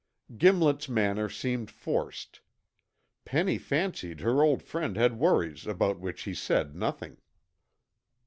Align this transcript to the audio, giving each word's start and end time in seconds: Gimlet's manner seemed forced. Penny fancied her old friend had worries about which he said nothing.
Gimlet's 0.35 0.89
manner 0.89 1.29
seemed 1.29 1.69
forced. 1.69 2.41
Penny 3.23 3.59
fancied 3.59 4.21
her 4.21 4.41
old 4.41 4.63
friend 4.63 4.95
had 4.97 5.19
worries 5.19 5.67
about 5.67 5.99
which 5.99 6.23
he 6.23 6.33
said 6.33 6.75
nothing. 6.75 7.17